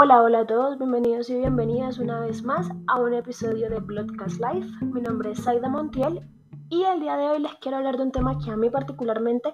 [0.00, 4.40] Hola, hola a todos, bienvenidos y bienvenidas una vez más a un episodio de Bloodcast
[4.40, 4.68] Life.
[4.84, 6.20] Mi nombre es Saida Montiel
[6.68, 9.52] y el día de hoy les quiero hablar de un tema que a mí particularmente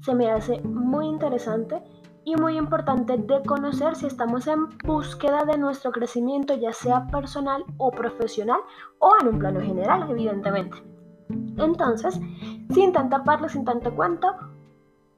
[0.00, 1.82] se me hace muy interesante
[2.24, 7.62] y muy importante de conocer si estamos en búsqueda de nuestro crecimiento, ya sea personal
[7.76, 8.60] o profesional
[8.98, 10.82] o en un plano general, evidentemente.
[11.58, 12.18] Entonces,
[12.70, 14.28] sin tanta parla, sin tanto cuento,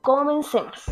[0.00, 0.84] comencemos.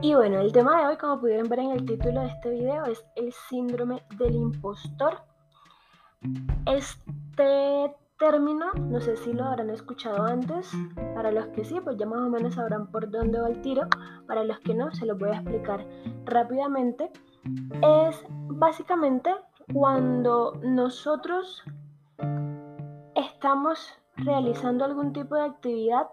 [0.00, 2.84] Y bueno, el tema de hoy, como pudieron ver en el título de este video,
[2.84, 5.22] es el síndrome del impostor.
[6.66, 10.70] Este término, no sé si lo habrán escuchado antes,
[11.14, 13.88] para los que sí, pues ya más o menos sabrán por dónde va el tiro,
[14.28, 15.84] para los que no, se los voy a explicar
[16.26, 17.10] rápidamente.
[17.82, 19.34] Es básicamente
[19.72, 21.64] cuando nosotros
[23.16, 26.06] estamos realizando algún tipo de actividad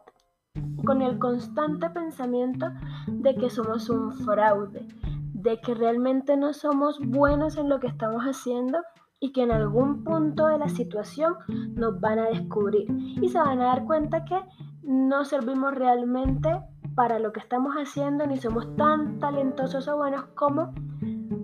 [0.85, 2.71] con el constante pensamiento
[3.07, 4.87] de que somos un fraude,
[5.33, 8.79] de que realmente no somos buenos en lo que estamos haciendo
[9.19, 11.35] y que en algún punto de la situación
[11.75, 12.87] nos van a descubrir
[13.21, 14.39] y se van a dar cuenta que
[14.83, 16.49] no servimos realmente
[16.95, 20.73] para lo que estamos haciendo ni somos tan talentosos o buenos como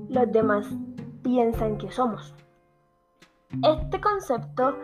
[0.10, 0.68] los demás
[1.24, 2.34] piensan que somos.
[3.64, 4.78] Este concepto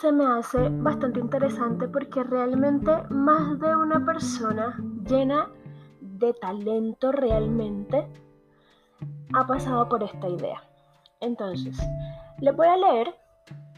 [0.00, 5.48] se me hace bastante interesante porque realmente más de una persona llena
[6.00, 8.06] de talento realmente
[9.32, 10.62] ha pasado por esta idea.
[11.20, 11.78] Entonces,
[12.40, 13.14] le voy a leer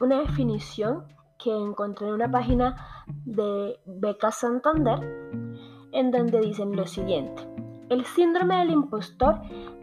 [0.00, 1.05] una definición
[1.39, 4.98] que encontré en una página de Beca Santander
[5.92, 7.46] en donde dicen lo siguiente.
[7.91, 9.41] El síndrome del impostor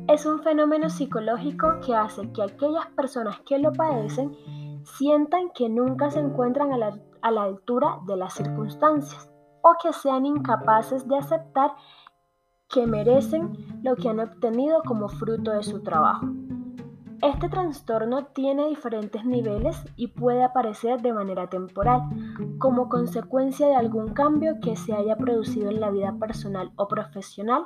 [0.09, 4.35] es un fenómeno psicológico que hace que aquellas personas que lo padecen
[4.85, 9.29] sientan que nunca se encuentran a la, a la altura de las circunstancias
[9.61, 11.75] o que sean incapaces de aceptar
[12.69, 13.51] que merecen
[13.83, 16.27] lo que han obtenido como fruto de su trabajo.
[17.21, 22.01] Este trastorno tiene diferentes niveles y puede aparecer de manera temporal,
[22.59, 27.65] como consecuencia de algún cambio que se haya producido en la vida personal o profesional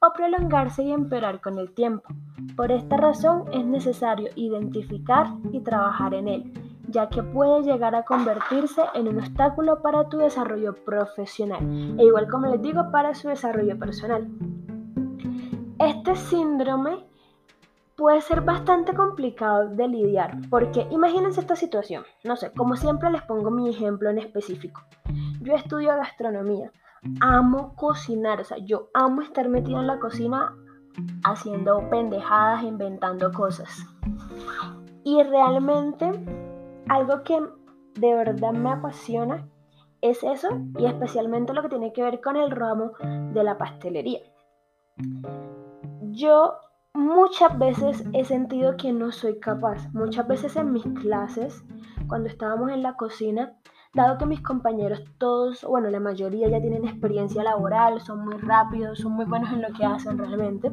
[0.00, 2.08] o prolongarse y empeorar con el tiempo.
[2.56, 6.52] Por esta razón es necesario identificar y trabajar en él,
[6.88, 11.62] ya que puede llegar a convertirse en un obstáculo para tu desarrollo profesional
[11.98, 14.28] e igual como les digo para su desarrollo personal.
[15.78, 17.04] Este síndrome
[17.96, 23.22] puede ser bastante complicado de lidiar porque imagínense esta situación, no sé, como siempre les
[23.22, 24.82] pongo mi ejemplo en específico.
[25.40, 26.72] Yo estudio gastronomía,
[27.20, 30.54] amo cocinar, o sea, yo amo estar metida en la cocina
[31.24, 33.86] haciendo pendejadas, inventando cosas.
[35.04, 36.10] Y realmente
[36.88, 37.40] algo que
[37.94, 39.48] de verdad me apasiona
[40.00, 40.48] es eso
[40.78, 42.92] y especialmente lo que tiene que ver con el ramo
[43.32, 44.20] de la pastelería.
[46.02, 46.54] Yo
[46.94, 49.88] muchas veces he sentido que no soy capaz.
[49.92, 51.64] Muchas veces en mis clases,
[52.08, 53.56] cuando estábamos en la cocina,
[53.94, 58.98] dado que mis compañeros todos, bueno, la mayoría ya tienen experiencia laboral, son muy rápidos,
[58.98, 60.70] son muy buenos en lo que hacen realmente,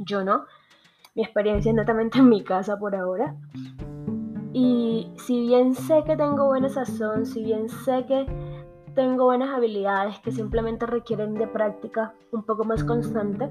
[0.00, 0.44] yo no.
[1.14, 3.36] Mi experiencia es netamente en mi casa por ahora.
[4.52, 8.26] Y si bien sé que tengo buena sazón, si bien sé que
[8.94, 13.50] tengo buenas habilidades que simplemente requieren de práctica un poco más constante,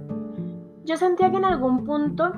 [0.85, 2.33] yo sentía que en algún punto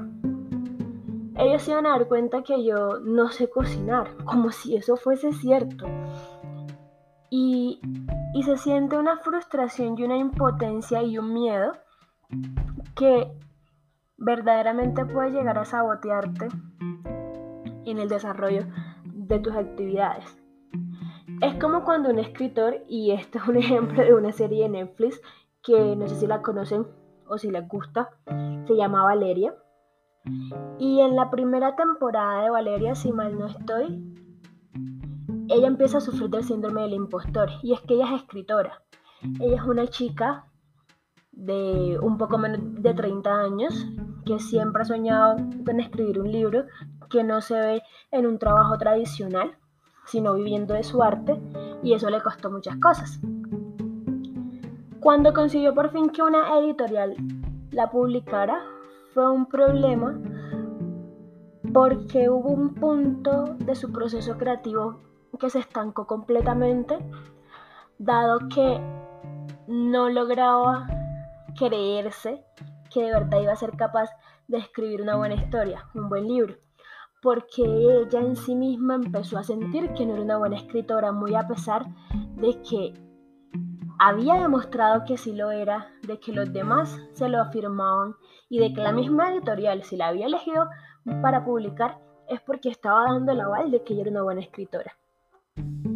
[1.38, 5.34] ellos se iban a dar cuenta que yo no sé cocinar, como si eso fuese
[5.34, 5.86] cierto.
[7.30, 7.82] Y,
[8.34, 11.74] y se siente una frustración y una impotencia y un miedo
[12.96, 13.32] que
[14.18, 16.48] verdaderamente puede llegar a sabotearte
[17.86, 18.66] en el desarrollo
[19.04, 20.38] de tus actividades.
[21.42, 25.22] Es como cuando un escritor, y esto es un ejemplo de una serie de Netflix
[25.62, 26.86] que no sé si la conocen
[27.28, 28.10] o si les gusta,
[28.68, 29.56] se llama Valeria.
[30.80, 34.04] Y en la primera temporada de Valeria, si mal no estoy,
[35.48, 37.50] ella empieza a sufrir del síndrome del impostor.
[37.62, 38.82] Y es que ella es escritora.
[39.40, 40.46] Ella es una chica
[41.32, 43.88] de un poco menos de 30 años
[44.26, 45.36] que siempre ha soñado
[45.66, 46.66] con escribir un libro
[47.10, 49.56] que no se ve en un trabajo tradicional,
[50.06, 51.40] sino viviendo de su arte,
[51.84, 53.20] y eso le costó muchas cosas.
[55.00, 57.16] Cuando consiguió por fin que una editorial
[57.72, 58.64] la publicara,
[59.16, 60.20] fue un problema
[61.74, 65.00] porque hubo un punto de su proceso creativo
[65.40, 66.98] que se estancó completamente,
[67.98, 68.82] dado que
[69.68, 70.86] no lograba
[71.58, 72.44] creerse
[72.94, 74.10] que de verdad iba a ser capaz
[74.50, 76.56] de escribir una buena historia, un buen libro,
[77.22, 81.36] porque ella en sí misma empezó a sentir que no era una buena escritora, muy
[81.36, 81.86] a pesar
[82.36, 83.05] de que
[84.00, 88.16] había demostrado que sí lo era, de que los demás se lo afirmaban
[88.50, 90.70] y de que la misma editorial, si la había elegido
[91.22, 92.00] para publicar,
[92.30, 94.96] es porque estaba dando el aval de que ella era una buena escritora.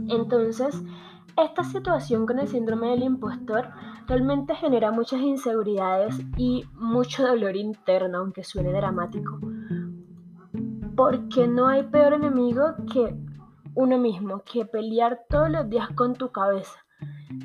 [0.07, 0.81] Entonces,
[1.37, 3.69] esta situación con el síndrome del impostor
[4.07, 9.39] realmente genera muchas inseguridades y mucho dolor interno, aunque suene dramático.
[10.95, 13.15] Porque no hay peor enemigo que
[13.75, 16.77] uno mismo, que pelear todos los días con tu cabeza,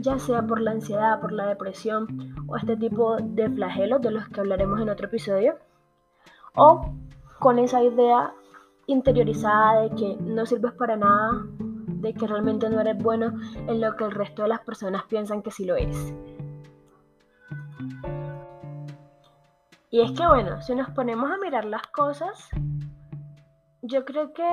[0.01, 4.29] ya sea por la ansiedad, por la depresión o este tipo de flagelos de los
[4.29, 5.59] que hablaremos en otro episodio,
[6.57, 6.93] o
[7.39, 8.33] con esa idea
[8.87, 13.33] interiorizada de que no sirves para nada, de que realmente no eres bueno
[13.67, 16.15] en lo que el resto de las personas piensan que sí lo eres.
[19.91, 22.49] Y es que bueno, si nos ponemos a mirar las cosas,
[23.83, 24.49] yo creo que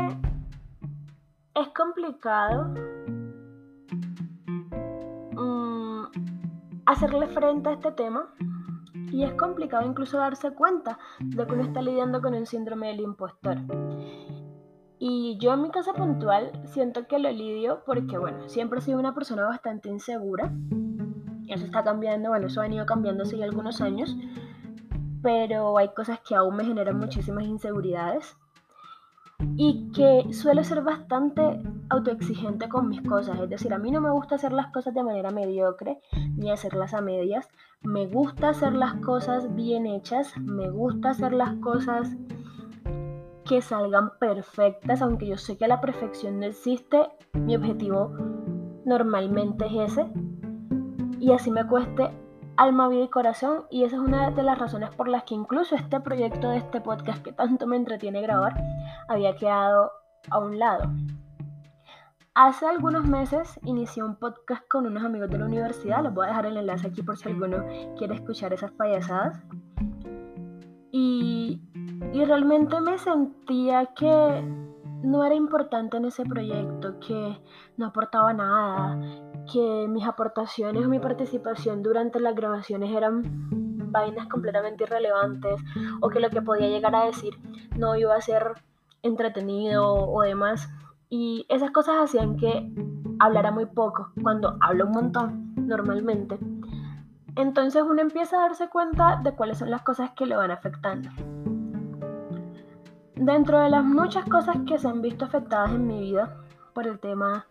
[1.55, 2.73] es complicado
[6.91, 8.33] hacerle frente a este tema
[9.11, 13.01] y es complicado incluso darse cuenta de que uno está lidiando con el síndrome del
[13.01, 13.57] impostor.
[14.99, 18.99] Y yo en mi caso puntual siento que lo lidio porque, bueno, siempre he sido
[18.99, 20.53] una persona bastante insegura.
[21.47, 24.15] Eso está cambiando, bueno, eso ha venido cambiando hace algunos años.
[25.23, 28.37] Pero hay cosas que aún me generan muchísimas inseguridades.
[29.55, 33.39] Y que suelo ser bastante autoexigente con mis cosas.
[33.39, 35.99] Es decir, a mí no me gusta hacer las cosas de manera mediocre
[36.35, 37.47] ni hacerlas a medias.
[37.81, 40.37] Me gusta hacer las cosas bien hechas.
[40.37, 42.15] Me gusta hacer las cosas
[43.51, 48.13] que salgan perfectas, aunque yo sé que la perfección no existe, mi objetivo
[48.85, 50.07] normalmente es ese.
[51.19, 52.09] Y así me cueste
[52.61, 53.65] alma, vida y corazón.
[53.69, 56.81] Y esa es una de las razones por las que incluso este proyecto de este
[56.81, 58.53] podcast que tanto me entretiene grabar
[59.07, 59.91] había quedado
[60.29, 60.91] a un lado.
[62.33, 66.03] Hace algunos meses inicié un podcast con unos amigos de la universidad.
[66.03, 67.65] Les voy a dejar el enlace aquí por si alguno
[67.97, 69.41] quiere escuchar esas payasadas.
[70.91, 71.61] Y
[72.13, 74.43] y realmente me sentía que
[75.03, 77.37] no era importante en ese proyecto, que
[77.77, 78.99] no aportaba nada,
[79.51, 83.23] que mis aportaciones o mi participación durante las grabaciones eran
[83.91, 85.59] vainas completamente irrelevantes
[85.99, 87.33] o que lo que podía llegar a decir
[87.77, 88.53] no iba a ser
[89.03, 90.69] entretenido o demás.
[91.09, 92.71] Y esas cosas hacían que
[93.19, 96.39] hablara muy poco, cuando hablo un montón normalmente.
[97.35, 101.09] Entonces uno empieza a darse cuenta de cuáles son las cosas que le van afectando.
[103.21, 106.37] Dentro de las muchas cosas que se han visto afectadas en mi vida
[106.73, 107.45] por el tema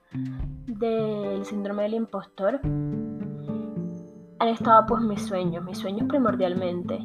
[0.66, 6.98] del síndrome del impostor, han estado pues mis sueños, mis sueños primordialmente.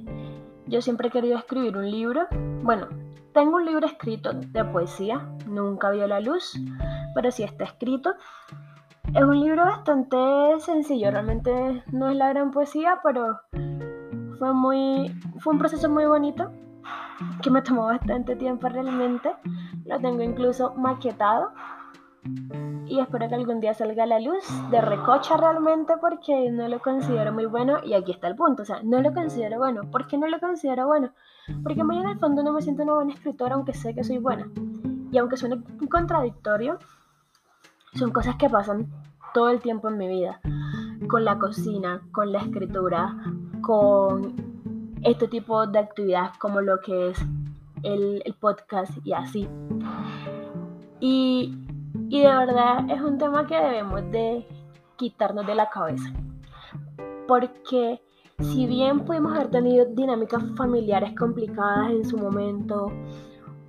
[0.65, 2.25] Yo siempre he querido escribir un libro.
[2.63, 2.87] Bueno,
[3.33, 6.59] tengo un libro escrito de poesía, nunca vio la luz,
[7.13, 8.15] pero sí está escrito.
[9.13, 10.17] Es un libro bastante
[10.57, 13.41] sencillo, realmente no es la gran poesía, pero
[14.39, 16.51] fue muy fue un proceso muy bonito
[17.41, 19.31] que me tomó bastante tiempo realmente.
[19.85, 21.51] Lo tengo incluso maquetado
[22.87, 26.79] y espero que algún día salga a la luz de recocha realmente porque no lo
[26.79, 29.81] considero muy bueno y aquí está el punto, o sea, no lo considero bueno.
[29.91, 31.11] ¿Por qué no lo considero bueno?
[31.63, 34.17] Porque muy en el fondo no me siento una buena escritora aunque sé que soy
[34.17, 34.49] buena.
[35.11, 36.79] Y aunque suene contradictorio,
[37.93, 38.91] son cosas que pasan
[39.33, 40.39] todo el tiempo en mi vida.
[41.07, 43.15] Con la cocina, con la escritura,
[43.61, 44.54] con
[45.05, 47.19] este tipo de actividades como lo que es
[47.83, 49.47] el, podcast y así.
[50.99, 51.55] Y,
[52.09, 54.47] y de verdad es un tema que debemos de
[54.95, 56.11] quitarnos de la cabeza.
[57.27, 58.01] Porque
[58.39, 62.91] si bien pudimos haber tenido dinámicas familiares complicadas en su momento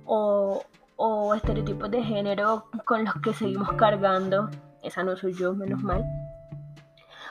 [0.05, 0.63] o,
[0.95, 4.49] o estereotipos de género con los que seguimos cargando,
[4.81, 6.03] esa no soy yo, menos mal,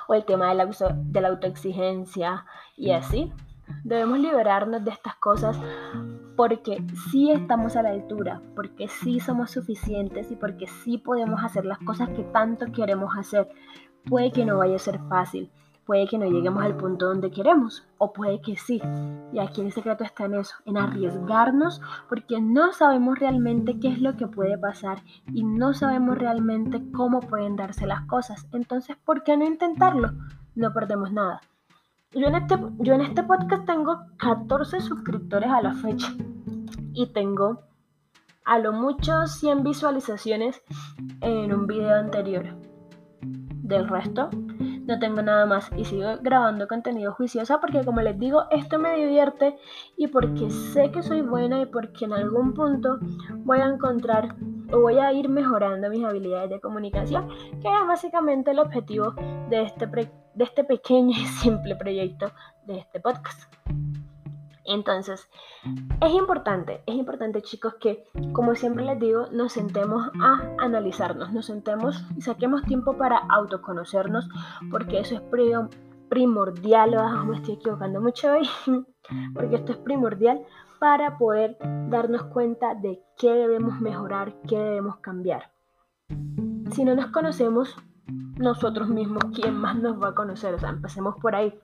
[0.07, 2.45] o el tema de la, de la autoexigencia
[2.77, 3.33] y así,
[3.85, 5.59] Debemos liberarnos de estas cosas
[6.37, 11.65] porque sí estamos a la altura, porque sí somos suficientes y porque sí podemos hacer
[11.65, 13.49] las cosas que tanto queremos hacer.
[14.05, 15.51] Puede que no vaya a ser fácil,
[15.87, 18.83] puede que no lleguemos al punto donde queremos, o puede que sí.
[19.33, 24.01] Y aquí el secreto está en eso, en arriesgarnos, porque no sabemos realmente qué es
[24.01, 24.99] lo que puede pasar
[25.33, 28.47] y no sabemos realmente cómo pueden darse las cosas.
[28.53, 30.13] Entonces, ¿por qué no intentarlo?
[30.55, 31.41] No perdemos nada.
[32.13, 36.13] Yo en, este, yo en este podcast tengo 14 suscriptores a la fecha
[36.93, 37.65] y tengo
[38.45, 40.63] a lo mucho 100 visualizaciones
[41.21, 42.57] en un video anterior.
[43.21, 44.31] Del resto,
[44.87, 48.95] no tengo nada más y sigo grabando contenido juiciosa porque como les digo, esto me
[48.95, 49.57] divierte
[49.97, 52.99] y porque sé que soy buena y porque en algún punto
[53.45, 54.37] voy a encontrar
[54.71, 57.29] voy a ir mejorando mis habilidades de comunicación,
[57.61, 59.15] que es básicamente el objetivo
[59.49, 62.31] de este, de este pequeño y simple proyecto
[62.67, 63.53] de este podcast.
[64.69, 65.29] Entonces,
[66.01, 71.47] es importante, es importante chicos que, como siempre les digo, nos sentemos a analizarnos, nos
[71.47, 74.29] sentemos y saquemos tiempo para autoconocernos,
[74.71, 75.23] porque eso es
[76.09, 78.49] primordial, oh, me estoy equivocando mucho hoy,
[79.35, 80.45] porque esto es primordial
[80.79, 81.57] para poder
[81.89, 85.51] darnos cuenta de qué debemos mejorar, qué debemos cambiar.
[86.73, 87.77] Si no nos conocemos
[88.37, 90.55] nosotros mismos, ¿quién más nos va a conocer?
[90.55, 91.59] O sea, empecemos por ahí.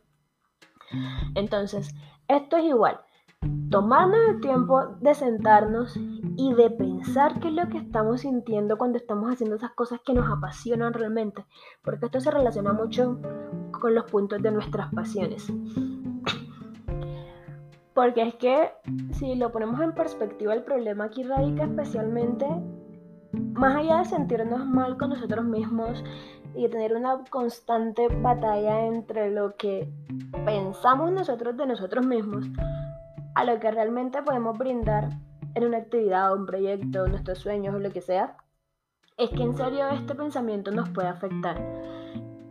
[1.35, 1.95] Entonces,
[2.29, 3.01] esto es igual.
[3.71, 8.99] Tomarnos el tiempo de sentarnos y de pensar qué es lo que estamos sintiendo cuando
[8.99, 11.45] estamos haciendo esas cosas que nos apasionan realmente,
[11.83, 13.19] porque esto se relaciona mucho
[13.73, 15.53] con los puntos de nuestras pasiones.
[18.03, 18.73] Porque es que
[19.13, 22.49] si lo ponemos en perspectiva, el problema aquí radica especialmente,
[23.33, 26.03] más allá de sentirnos mal con nosotros mismos
[26.57, 29.89] y tener una constante batalla entre lo que
[30.45, 32.45] pensamos nosotros de nosotros mismos,
[33.37, 35.11] a lo que realmente podemos brindar
[35.55, 38.37] en una actividad, un proyecto, nuestros sueños o lo que sea,
[39.17, 41.57] es que en serio este pensamiento nos puede afectar.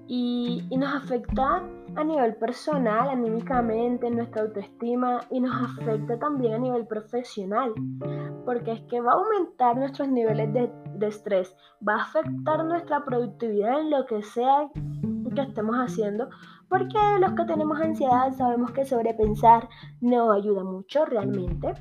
[0.07, 1.61] Y, y, nos afecta
[1.95, 7.73] a nivel personal, anímicamente, en nuestra autoestima y nos afecta también a nivel profesional,
[8.45, 11.55] porque es que va a aumentar nuestros niveles de, de estrés,
[11.87, 14.69] va a afectar nuestra productividad en lo que sea
[15.33, 16.29] que estemos haciendo,
[16.69, 19.69] porque los que tenemos ansiedad sabemos que sobrepensar
[19.99, 21.73] no ayuda mucho realmente.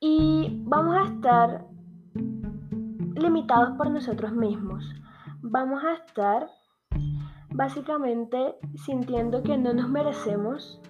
[0.00, 1.66] Y vamos a estar
[3.14, 4.84] limitados por nosotros mismos.
[5.40, 6.48] Vamos a estar
[7.50, 10.80] básicamente sintiendo que no nos merecemos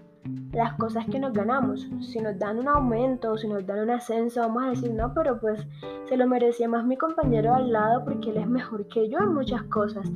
[0.52, 1.88] las cosas que nos ganamos.
[2.00, 5.12] Si nos dan un aumento o si nos dan un ascenso, vamos a decir, no,
[5.14, 5.66] pero pues
[6.08, 9.34] se lo merecía más mi compañero al lado porque él es mejor que yo en
[9.34, 10.10] muchas cosas.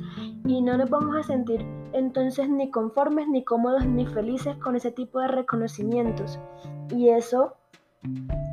[0.45, 4.91] Y no nos vamos a sentir entonces ni conformes, ni cómodos, ni felices con ese
[4.91, 6.39] tipo de reconocimientos.
[6.89, 7.55] Y eso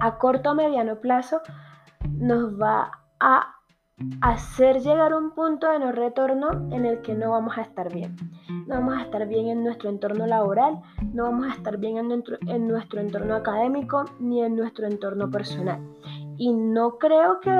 [0.00, 1.40] a corto o mediano plazo
[2.08, 3.59] nos va a
[4.22, 8.16] hacer llegar un punto de no retorno en el que no vamos a estar bien.
[8.66, 10.80] No vamos a estar bien en nuestro entorno laboral,
[11.12, 15.30] no vamos a estar bien en nuestro, en nuestro entorno académico ni en nuestro entorno
[15.30, 15.80] personal.
[16.36, 17.50] Y no creo que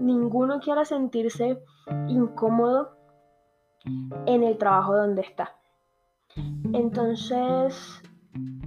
[0.00, 1.62] ninguno quiera sentirse
[2.08, 2.96] incómodo
[4.26, 5.56] en el trabajo donde está.
[6.72, 8.02] Entonces,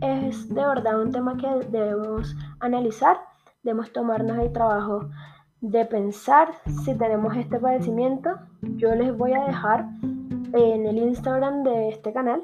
[0.01, 3.17] es de verdad un tema que debemos analizar,
[3.63, 5.09] debemos tomarnos el trabajo
[5.71, 6.49] de pensar
[6.83, 8.29] si tenemos este padecimiento.
[8.61, 9.87] Yo les voy a dejar
[10.53, 12.43] en el Instagram de este canal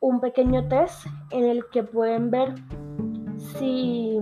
[0.00, 2.54] un pequeño test en el que pueden ver
[3.36, 4.18] si,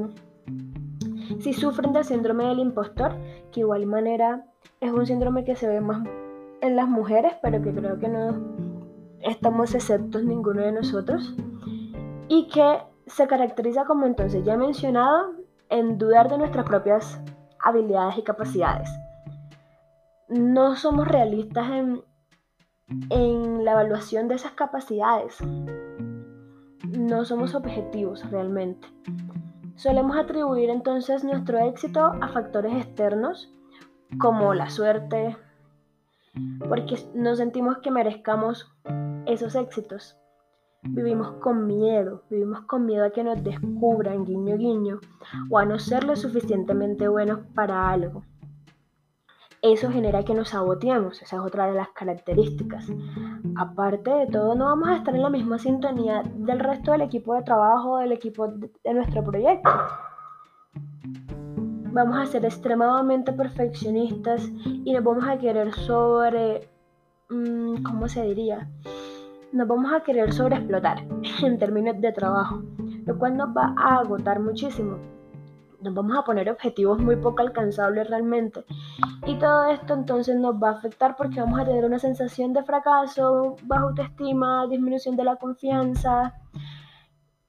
[1.39, 3.15] si sufren del síndrome del impostor,
[3.53, 4.45] que igual manera
[4.81, 6.07] es un síndrome que se ve más
[6.61, 8.37] en las mujeres, pero que creo que no
[9.21, 11.35] estamos exceptos ninguno de nosotros,
[12.29, 15.35] y que se caracteriza como entonces ya mencionado
[15.69, 17.21] en dudar de nuestras propias
[17.63, 18.91] habilidades y capacidades.
[20.29, 22.03] No somos realistas en,
[23.11, 25.39] en la evaluación de esas capacidades.
[26.85, 28.89] No somos objetivos realmente.
[29.77, 33.51] Solemos atribuir entonces nuestro éxito a factores externos
[34.19, 35.37] como la suerte,
[36.69, 38.71] porque no sentimos que merezcamos
[39.27, 40.20] esos éxitos.
[40.83, 45.01] Vivimos con miedo, vivimos con miedo a que nos descubran guiño guiño
[45.51, 48.23] o a no ser lo suficientemente buenos para algo.
[49.61, 52.87] Eso genera que nos saboteemos, esa es otra de las características.
[53.57, 57.35] Aparte de todo, no vamos a estar en la misma sintonía del resto del equipo
[57.35, 59.71] de trabajo, del equipo de nuestro proyecto.
[61.93, 66.71] Vamos a ser extremadamente perfeccionistas y nos vamos a querer sobre,
[67.29, 68.67] mm, ¿cómo se diría?
[69.53, 71.05] Nos vamos a querer sobreexplotar
[71.43, 72.63] en términos de trabajo,
[73.07, 74.99] lo cual nos va a agotar muchísimo.
[75.81, 78.65] Nos vamos a poner objetivos muy poco alcanzables realmente.
[79.27, 82.63] Y todo esto entonces nos va a afectar porque vamos a tener una sensación de
[82.63, 86.35] fracaso, baja autoestima, disminución de la confianza.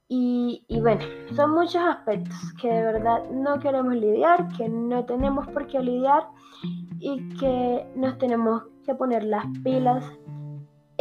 [0.08, 1.02] Y, y bueno,
[1.36, 6.24] son muchos aspectos que de verdad no queremos lidiar, que no tenemos por qué lidiar
[7.00, 10.06] y que nos tenemos que poner las pilas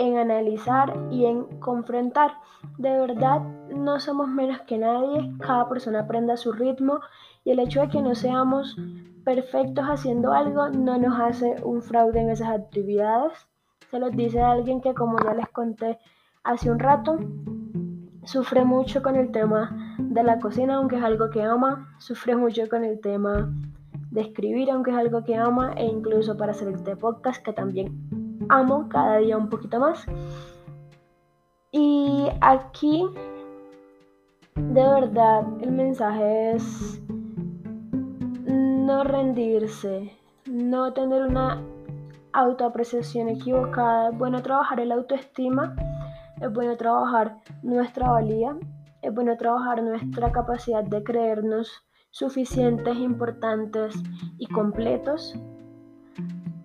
[0.00, 2.32] en analizar y en confrontar.
[2.78, 3.42] De verdad,
[3.74, 7.00] no somos menos que nadie, cada persona aprende a su ritmo
[7.44, 8.76] y el hecho de que no seamos
[9.24, 13.32] perfectos haciendo algo no nos hace un fraude en esas actividades.
[13.90, 15.98] Se los dice alguien que, como ya les conté
[16.44, 17.18] hace un rato,
[18.24, 22.68] sufre mucho con el tema de la cocina, aunque es algo que ama, sufre mucho
[22.70, 23.52] con el tema
[24.10, 28.19] de escribir, aunque es algo que ama, e incluso para hacer este podcast que también
[28.50, 30.04] amo cada día un poquito más.
[31.72, 33.06] Y aquí,
[34.56, 37.00] de verdad, el mensaje es
[38.46, 40.12] no rendirse,
[40.46, 41.62] no tener una
[42.32, 44.10] autoapreciación equivocada.
[44.10, 45.74] Es bueno trabajar el autoestima,
[46.40, 48.56] es bueno trabajar nuestra valía,
[49.02, 53.94] es bueno trabajar nuestra capacidad de creernos suficientes, importantes
[54.38, 55.36] y completos,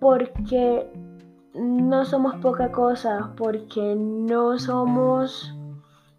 [0.00, 0.90] porque
[1.56, 5.54] no somos poca cosa, porque no somos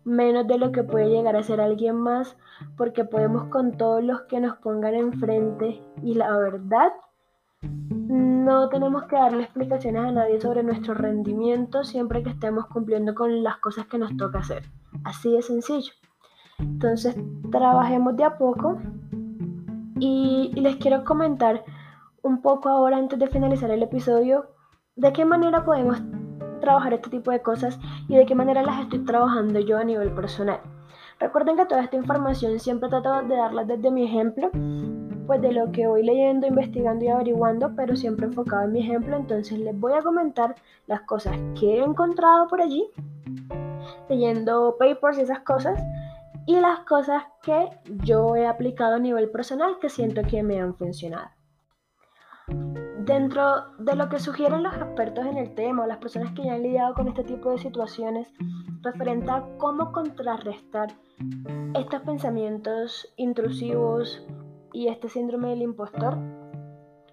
[0.03, 2.37] menos de lo que puede llegar a ser alguien más,
[2.77, 6.91] porque podemos con todos los que nos pongan enfrente y la verdad,
[7.61, 13.43] no tenemos que darle explicaciones a nadie sobre nuestro rendimiento siempre que estemos cumpliendo con
[13.43, 14.63] las cosas que nos toca hacer.
[15.03, 15.91] Así de sencillo.
[16.59, 17.15] Entonces,
[17.51, 18.79] trabajemos de a poco
[19.99, 21.63] y, les quiero comentar
[22.21, 24.47] un poco ahora antes de finalizar el episodio
[24.97, 26.01] de qué manera podemos
[26.59, 30.11] trabajar este tipo de cosas y de qué manera las estoy trabajando yo a nivel
[30.11, 30.59] personal.
[31.19, 34.49] Recuerden que toda esta información siempre trato de darla desde mi ejemplo,
[35.27, 39.15] pues de lo que voy leyendo, investigando y averiguando, pero siempre enfocado en mi ejemplo,
[39.15, 40.55] entonces les voy a comentar
[40.87, 42.89] las cosas que he encontrado por allí,
[44.09, 45.79] leyendo papers y esas cosas,
[46.47, 47.69] y las cosas que
[48.03, 51.36] yo he aplicado a nivel personal que siento que me han funcionado.
[53.07, 56.63] Dentro de lo que sugieren los expertos en el tema las personas que ya han
[56.63, 58.27] lidiado con este tipo de situaciones,
[58.81, 60.89] referente a cómo contrarrestar
[61.73, 64.27] estos pensamientos intrusivos
[64.73, 66.17] y este síndrome del impostor,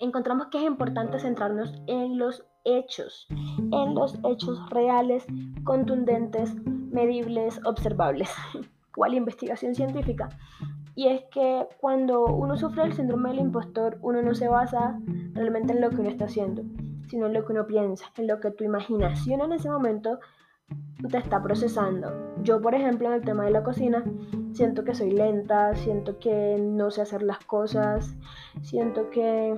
[0.01, 5.25] encontramos que es importante centrarnos en los hechos, en los hechos reales,
[5.63, 8.35] contundentes, medibles, observables,
[8.97, 10.29] cual investigación científica.
[10.95, 14.99] Y es que cuando uno sufre el síndrome del impostor, uno no se basa
[15.33, 16.63] realmente en lo que uno está haciendo,
[17.09, 20.21] sino en lo que uno piensa, en lo que tu imaginación en ese momento
[21.11, 22.09] te está procesando.
[22.43, 24.05] Yo, por ejemplo, en el tema de la cocina,
[24.53, 28.17] siento que soy lenta, siento que no sé hacer las cosas,
[28.63, 29.55] siento que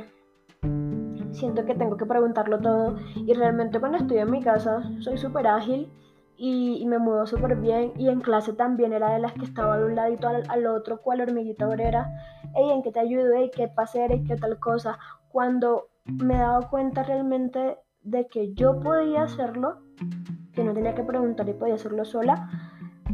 [1.33, 5.47] siento que tengo que preguntarlo todo y realmente cuando estoy en mi casa soy súper
[5.47, 5.93] ágil
[6.39, 9.87] y, me muevo súper bien y en clase también era de las que estaba de
[9.87, 12.11] un ladito al, otro cual hormiguita obrera,
[12.55, 16.39] ey, en qué te ayudo, ey, qué pasé, ey, qué tal cosa, cuando me he
[16.39, 19.79] dado cuenta realmente de que yo podía hacerlo,
[20.53, 22.49] que no tenía que preguntar y podía hacerlo sola,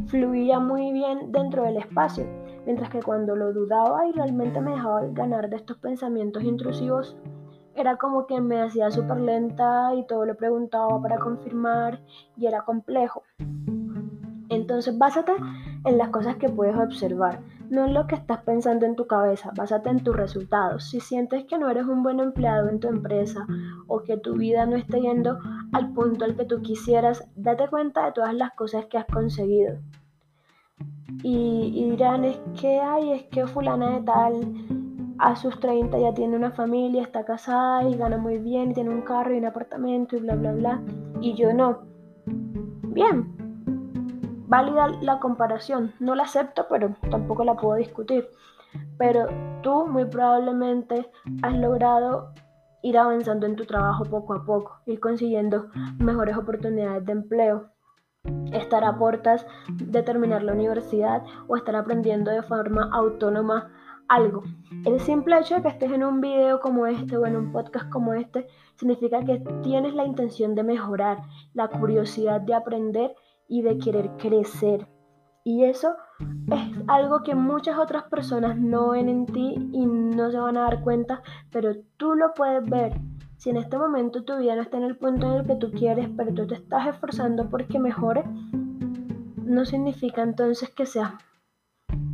[0.07, 2.25] fluía muy bien dentro del espacio,
[2.65, 7.17] mientras que cuando lo dudaba y realmente me dejaba ganar de estos pensamientos intrusivos,
[7.75, 12.01] era como que me hacía súper lenta y todo lo preguntaba para confirmar
[12.37, 13.23] y era complejo.
[14.49, 15.33] Entonces, básate
[15.83, 19.51] en las cosas que puedes observar, no en lo que estás pensando en tu cabeza,
[19.55, 20.89] básate en tus resultados.
[20.89, 23.47] Si sientes que no eres un buen empleado en tu empresa
[23.87, 25.39] o que tu vida no está yendo
[25.71, 29.77] al punto al que tú quisieras, date cuenta de todas las cosas que has conseguido.
[31.23, 34.82] Y, y dirán, es que, ay, es que fulana de tal
[35.19, 38.89] a sus 30 ya tiene una familia, está casada y gana muy bien, y tiene
[38.89, 40.81] un carro y un apartamento y bla, bla, bla.
[41.21, 41.83] Y yo no.
[42.25, 43.35] Bien,
[44.47, 45.93] válida la comparación.
[45.99, 48.27] No la acepto, pero tampoco la puedo discutir.
[48.97, 49.27] Pero
[49.61, 51.09] tú muy probablemente
[51.41, 52.33] has logrado
[52.81, 57.69] ir avanzando en tu trabajo poco a poco, ir consiguiendo mejores oportunidades de empleo,
[58.51, 63.71] estar a puertas de terminar la universidad o estar aprendiendo de forma autónoma
[64.07, 64.43] algo.
[64.85, 67.89] El simple hecho de que estés en un video como este o en un podcast
[67.89, 71.19] como este significa que tienes la intención de mejorar,
[71.53, 73.15] la curiosidad de aprender
[73.47, 74.87] y de querer crecer.
[75.45, 75.95] Y eso
[76.51, 80.63] es algo que muchas otras personas no ven en ti y no se van a
[80.63, 82.93] dar cuenta, pero tú lo puedes ver.
[83.37, 85.71] Si en este momento tu vida no está en el punto en el que tú
[85.71, 88.23] quieres, pero tú te estás esforzando porque mejore,
[89.43, 91.11] no significa entonces que seas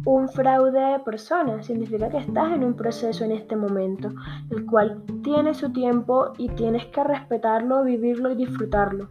[0.05, 4.09] un fraude de personas significa que estás en un proceso en este momento,
[4.49, 9.09] el cual tiene su tiempo y tienes que respetarlo, vivirlo y disfrutarlo.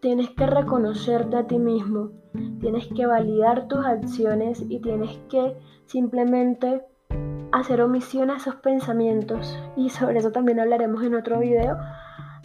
[0.00, 2.10] Tienes que reconocerte a ti mismo,
[2.60, 6.82] tienes que validar tus acciones y tienes que simplemente
[7.52, 9.58] hacer omisión a esos pensamientos.
[9.76, 11.76] Y sobre eso también hablaremos en otro video,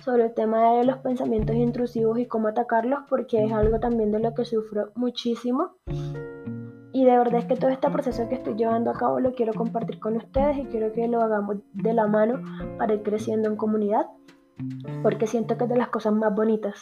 [0.03, 4.19] sobre el tema de los pensamientos intrusivos y cómo atacarlos, porque es algo también de
[4.19, 5.71] lo que sufro muchísimo
[6.95, 9.53] y de verdad es que todo este proceso que estoy llevando a cabo lo quiero
[9.53, 12.39] compartir con ustedes y quiero que lo hagamos de la mano
[12.77, 14.05] para ir creciendo en comunidad,
[15.03, 16.79] porque siento que es de las cosas más bonitas.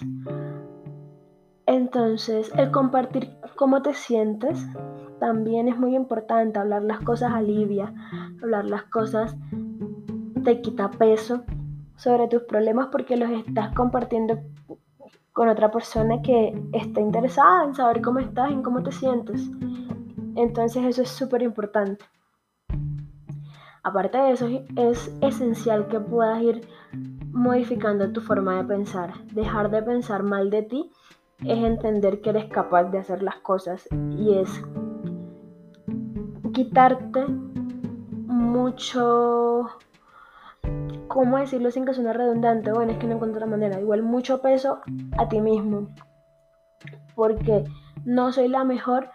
[1.65, 4.63] Entonces, el compartir cómo te sientes
[5.19, 6.59] también es muy importante.
[6.59, 7.91] Hablar las cosas alivia,
[8.39, 9.35] hablar las cosas
[10.43, 11.43] te quita peso
[11.95, 14.37] sobre tus problemas porque los estás compartiendo
[15.31, 19.49] con otra persona que está interesada en saber cómo estás, en cómo te sientes.
[20.35, 22.05] Entonces eso es súper importante.
[23.83, 26.67] Aparte de eso, es esencial que puedas ir
[27.31, 29.13] modificando tu forma de pensar.
[29.33, 30.91] Dejar de pensar mal de ti
[31.39, 34.63] es entender que eres capaz de hacer las cosas y es
[36.53, 39.67] quitarte mucho,
[41.07, 42.71] ¿cómo decirlo sin que suene redundante?
[42.71, 43.81] Bueno, es que no encuentro otra manera.
[43.81, 44.79] Igual mucho peso
[45.17, 45.89] a ti mismo.
[47.15, 47.65] Porque
[48.05, 49.09] no soy la mejor,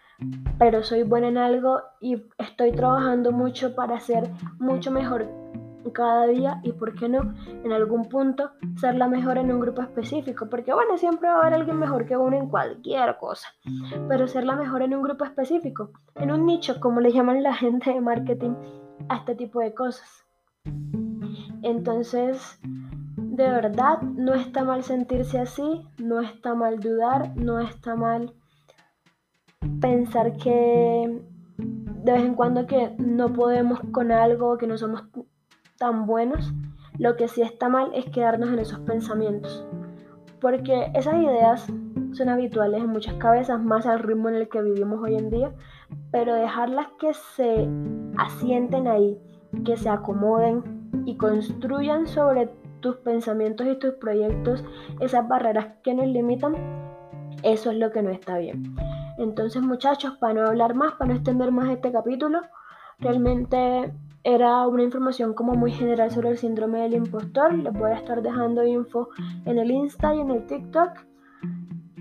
[0.59, 5.26] pero soy buena en algo y estoy trabajando mucho para ser mucho mejor
[5.92, 9.83] cada día y, ¿por qué no?, en algún punto ser la mejor en un grupo
[9.83, 10.48] específico.
[10.50, 13.48] Porque, bueno, siempre va a haber alguien mejor que uno en cualquier cosa.
[14.09, 17.54] Pero ser la mejor en un grupo específico, en un nicho, como le llaman la
[17.54, 18.54] gente de marketing
[19.09, 20.26] a este tipo de cosas.
[21.62, 28.35] Entonces, de verdad, no está mal sentirse así, no está mal dudar, no está mal
[29.81, 31.21] pensar que
[32.05, 35.05] de vez en cuando que no podemos con algo, que no somos
[35.79, 36.53] tan buenos,
[36.99, 39.66] lo que sí está mal es quedarnos en esos pensamientos.
[40.40, 41.73] Porque esas ideas
[42.12, 45.53] son habituales en muchas cabezas, más al ritmo en el que vivimos hoy en día,
[46.11, 47.68] pero dejarlas que se
[48.16, 49.18] asienten ahí,
[49.64, 50.62] que se acomoden
[51.05, 52.49] y construyan sobre
[52.81, 54.64] tus pensamientos y tus proyectos
[55.01, 56.55] esas barreras que nos limitan,
[57.42, 58.75] eso es lo que no está bien.
[59.18, 62.40] Entonces muchachos, para no hablar más, para no extender más este capítulo,
[63.00, 67.52] realmente era una información como muy general sobre el síndrome del impostor.
[67.54, 69.09] Les voy a estar dejando info
[69.44, 70.90] en el Insta y en el TikTok.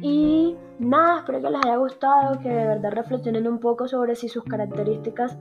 [0.01, 4.29] Y nada, espero que les haya gustado, que de verdad reflexionen un poco sobre si
[4.29, 5.37] sus características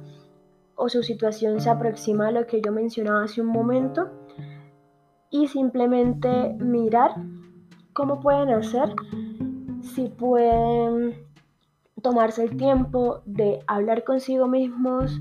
[0.76, 4.08] o su situación se aproxima a lo que yo mencionaba hace un momento.
[5.28, 7.10] Y simplemente mirar
[7.92, 8.94] cómo pueden hacer,
[9.82, 11.25] si pueden
[12.06, 15.20] tomarse el tiempo de hablar consigo mismos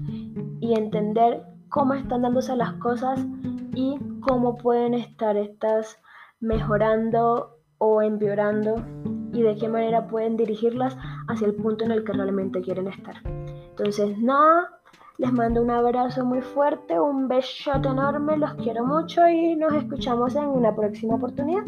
[0.60, 3.26] y entender cómo están dándose las cosas
[3.74, 6.00] y cómo pueden estar estas
[6.40, 8.76] mejorando o empeorando
[9.34, 10.96] y de qué manera pueden dirigirlas
[11.28, 13.16] hacia el punto en el que realmente quieren estar.
[13.26, 14.70] Entonces, nada,
[15.18, 20.36] les mando un abrazo muy fuerte, un besote enorme, los quiero mucho y nos escuchamos
[20.36, 21.64] en una próxima oportunidad.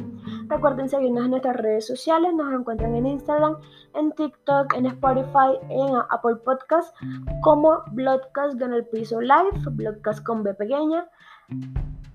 [0.48, 3.58] Recuerden seguirnos en nuestras redes sociales, nos encuentran en Instagram,
[3.96, 6.96] en TikTok, en Spotify, en Apple Podcast
[7.42, 11.06] como Bloodcast en el piso live, Bloodcast con B pequeña.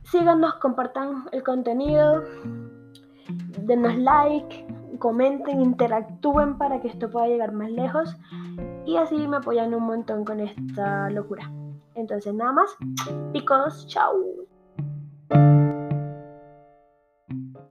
[0.04, 2.22] Síganos, compartan el contenido,
[3.60, 4.66] denos like,
[4.98, 8.16] comenten, interactúen para que esto pueda llegar más lejos
[8.86, 11.50] y así me apoyan un montón con esta locura.
[11.94, 12.76] Entonces nada más,
[13.32, 14.12] picos, chao.